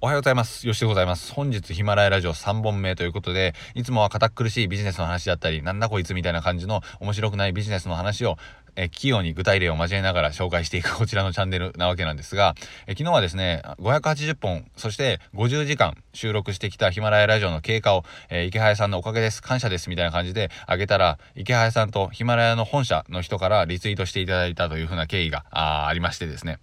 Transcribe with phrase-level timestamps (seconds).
[0.00, 0.64] おはようございます。
[0.64, 1.32] よしでございます。
[1.32, 8.36] 本日ヒマラヤラジオ3本目ということで、いつもは堅苦しいビジネスの話だったり、なんだこいつみたいな感じの面白くないビジネスの話を、
[8.76, 12.54] え器用に具体例を交えながら紹介していくこちらのチャンネルなわけなんですが、
[12.86, 26.60] え昨日はですね、580本、そして50時間収録してきたヒマラヤラジオの経過を、え、池早さんのおかげです、感謝ですみたいな感じであげたら、池早さんとヒマラヤの本社の人からリツイートしていただいたというふうな経緯がありましてですね。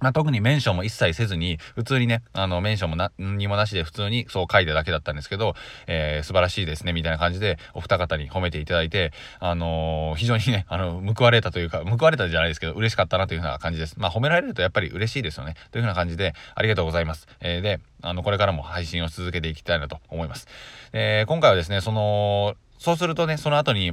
[0.00, 5.54] まあ、特にメンションも一切せずに、普通にね、あの、メンションも何にもなしで普通にそう書いただけだったんですけど、
[5.86, 13.94] えー、素晴らしいですね、みたいな感じで、お二方に褒めていただいて、あのー、非常にね、あの、報われたというか、報われたじゃないですけど、嬉しかったなというふうな感じです。
[13.98, 15.54] まあ、褒められるとやっぱり嬉しいですよね。
[15.72, 17.26] というふうな感じで、ありがとうございます。
[17.40, 20.46] えー、で、あの、これからも配信を続けていきたいなと思います。
[20.92, 23.92] え、今回はですね、その、そうするとね、その後に、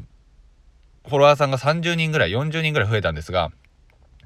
[1.08, 3.52] フォロワーさんが30人ぐらい、40人ぐらい増えたんですが、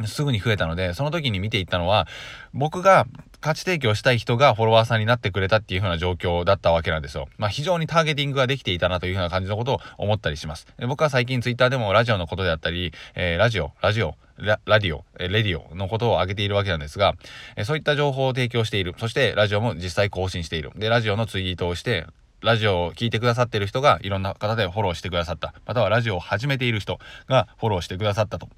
[0.08, 2.08] すぐに増えたので、その時に見ていったのは、
[2.54, 3.06] 僕が
[3.42, 7.28] 価値提供したい人がフォロワーさんになってくれたっていう風な状況だったわけなんですよ。
[7.38, 10.68] まあ非常にターゲティングができていたなという風な感じのことを思ったりします。
[10.88, 17.16] 僕は最近ツイッターでもラジオのことであったり、えー、ラジオ、ラジオ、ララディオ、えレディオのことを挙げているわけなんですが、
[17.56, 18.96] えそういった情報を提供している。
[18.98, 20.72] そしてラジオも実際更新している。
[20.76, 22.06] で、ラジオのツイートをして、
[22.42, 25.54] ラジオを聴いてくださってる人がいろんな方でフォローしてくださった。
[25.66, 28.50] またはラジオを始めている人がフォローしてくださったと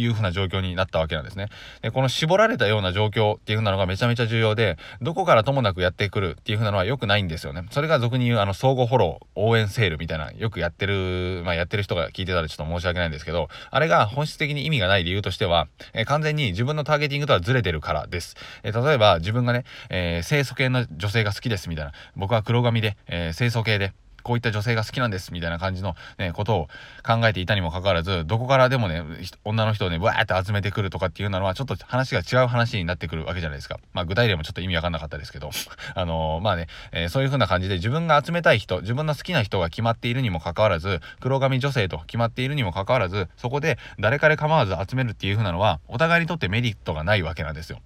[0.00, 1.48] いう風な状況になったわけなんですね。
[1.82, 7.66] で、この絞られたような状況っていう風なのがめちゃめちゃ重要で、どこからともなくやってくるっていう風なのは良くないんですよね。
[7.70, 18.36] それが俗に言うあの相互フォロー、応援セールみたいな、よくやってる、まあやってる人が聞いてたらちょっと申し訳ないんですけど、あれが本質的に意味がない理由としては、えー、完全に自分のターゲティングとはずれてるからです。
[18.62, 26.68] えー、例えば自分がね、えー、清楚系の女性が好きですみたいな、僕は黒髪で、え清楚系で、こういった女性が好きなんですみたいな感じの、ね、ことを
[27.06, 29.02] 考えていたにもかかわらず、どこからでもね、
[29.44, 33.78] 女の人をね、わーって集めてくるとかっていうのは、ちょっと話が違う話になってくるわけじゃないですか。
[33.92, 35.50] まあ、具体例もちょっと意味わかんなかったですけど、
[35.94, 47.80] あのー、まあね、えー、そういう風な感じで自分が集めたい人、自分の好きな人が決まっているにもかかわらず、黒髪女性と決まっているにもかかわらず、そこで誰彼構わず集めるっていう風なのは、お互いにとってメリットがないわけなんですよ。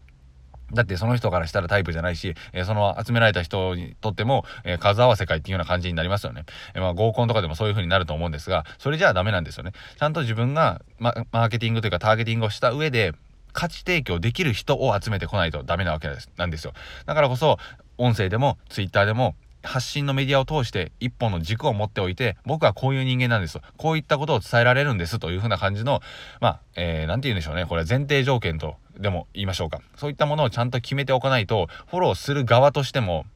[0.72, 6.44] だってその人からしたらタイプじゃないし、えー、その集められた人にとっても、えー、数合わせ会っていうような感じになりますよね。
[6.75, 9.72] えー、まあ合コンとかでもそういう風になると思うんですが、それじゃあダメなんですよね。
[9.98, 13.12] ちゃんと自分が、ま、マーケティングというかターゲティングをした上で、
[13.53, 16.72] 価値提供できる人を集めてこないとダメなわけなんですよ。
[17.06, 17.58] だからこそ、
[17.97, 23.62] 音声でも、ツイッターでも、発信のメディアを通して一本の軸を持っておいて、僕はこういう人間なんですと。
[23.76, 26.00] こういったことを伝えられるんですというふうな感じの、
[26.41, 27.66] まあ、えー、て言うんでしょうね。
[27.66, 29.80] これは前提条件とでも言いましょうか。
[29.97, 33.26] そういったものをちゃんと決めておかないと、フォローする側としても、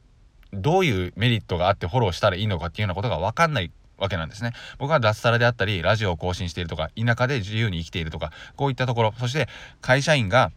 [0.53, 4.53] どういうメリットがあってフォローしたらいいのかっていうようなことがわかんないわけなんですね。
[4.77, 9.47] 僕は脱サラであったり、ラジオを更新しているとか、田舎で自由に生きているとか、こういったところ、そして
[9.81, 10.51] 会社員が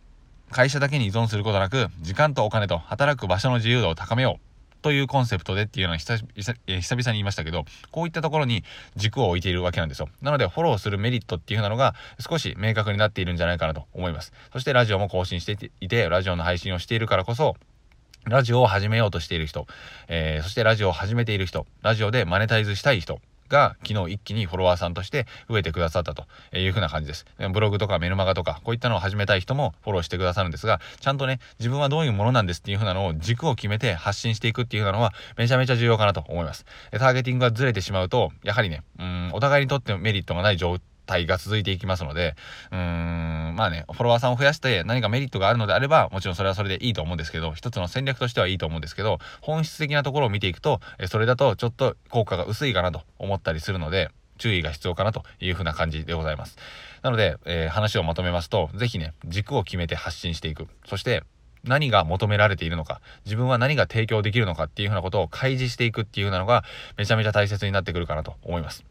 [0.50, 4.51] 会社だけに依存することなく、時間とお金と働く場所の自由度を高めよう。
[4.82, 8.64] というコンセプトでっていうのは久々に言いましたけど、こういったところに
[8.96, 10.08] 軸を置いているわけなんですよ。
[10.20, 14.32] なので、フォローするメリットっていう風なのが少し明確になっているんじゃないかなと思います。
[14.52, 17.56] そしてラジオも更新していて、ラジオの配信をしているからこそ、
[18.24, 19.66] ラジオを始めようとしている人、
[20.06, 23.20] えー、そしてラジオを始めている人、ラジオでマネタイズしたい人、
[23.52, 26.26] が昨日一気にフォロワーさんとして増えてくださったと
[26.56, 27.26] いうふうな感じです。
[27.52, 36.64] ブログとかメルマガとかこういったのを始めたい人もフォローしてくださるんですが、ちゃんとね、自分はどういうものなんですっていうふうなのを軸を決めて発信していくっていうふうなのはめちゃめちゃ重要かなと思います。
[36.90, 42.34] ターゲティングがずれてしまうと、やはりね、うん、お互いにとってメリットがない状態態が続いていきますので、
[42.70, 56.56] うーん、まあね、フォロワーさんを増やして何かメリットがあるのであれば、もちろんそれはそれでいいと思うんですけど、一つの戦略としてはいいと思うんですけど、本質的なところを見ていくと、それだとちょっと効果が薄いかなと思ったりするので、注意が必要かなというふうな感じでございます。
[57.02, 60.66] なので、えー、話をまとめますと、ぜひね、軸を決めて発信していく。
[60.86, 61.22] そして、
[61.64, 66.64] 何が求められているのか、自分は何が提供できるのかっていうふうなことを開示していくっていうふうなのが、
[66.96, 68.84] めちゃめちゃ大切になってくるかなと思います。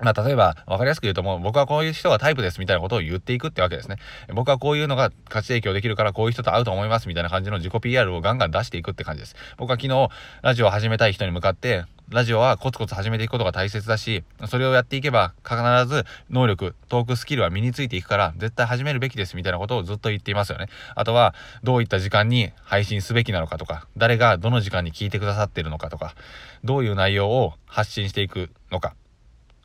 [0.00, 3.96] まあ、例えば、わかりやすく言うともう、僕はこういう人がタイプですみたいなことを言っていくってわけですね。
[4.32, 9.34] 僕はこういうのが価値提供できるからこういう人と会うと思いますみたいな感じの自己 PR をガンガン出していくって感じです。
[9.56, 10.08] 僕は昨日、
[10.42, 15.56] ラジオを始めたい人に向かって、ラジオはコツコツ始めていくことが大切だし、それをやっていけば必
[15.86, 20.68] ず能力、トークスキルは身についていくから絶対始めるべきですみたいなことをずっと言っていますよね。
[20.94, 26.14] あとは、どういった時間に配信すべきなのかとか、誰がどの時間に聞いてくださってるのかとか、
[26.64, 28.94] どういう内容を発信していくのか。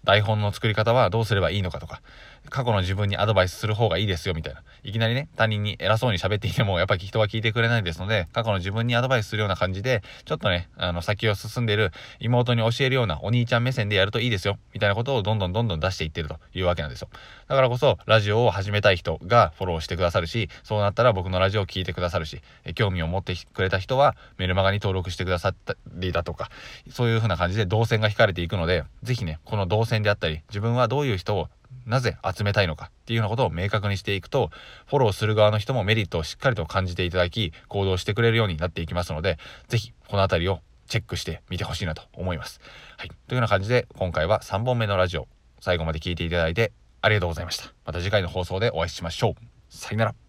[0.04, 2.02] 台本の作り方はどうすればいいのかとか、
[2.50, 4.64] 過去の自分にアドバイスする方がいいですよみたいな。
[4.84, 17.10] いきなりね、他人に偉そうに喋っていても、やっぱり人は聞いてくれないですので、過去の自分にアドバイスするような感じで、ちょっとね、あの、先を進んでいる妹に教えるようなお兄ちゃん目線でやるといいですよ、みたいなことをどんどんどんどん出していってるというわけなんですよ。
[17.48, 22.42] だからこそ、ラジオを始めたい人がフォローしてくださるし、そうなったら僕のラジオを聴いてくださるし、
[22.76, 26.50] 興味を持ってくれた人はメルマガに登録してくださったりだとか、
[26.90, 31.50] そういう風な感じで動線が引かれていくので、ぜひね、この動線であったり、自分はどういう人を
[31.86, 34.50] なぜ集めたいのかっていうようなことを明確にしていくと、
[34.88, 39.38] フォローする側の人もメリットをしっかりと感じていただき、行動してくれるようになっていきますので、
[39.68, 42.60] ぜひこの辺りをチェックしてみてほしいなと思います。
[42.98, 43.10] はい。
[43.10, 45.28] というような感じで、今回は3本目のラジオ、
[45.60, 47.74] 最後まで聞いていただいてありがとうございました。
[47.86, 49.36] また次回の放送でお会いしましょう。
[49.70, 50.23] さよなら。